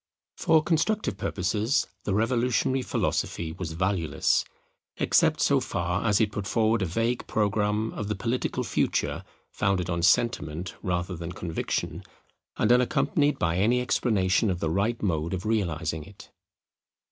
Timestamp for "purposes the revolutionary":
1.15-2.81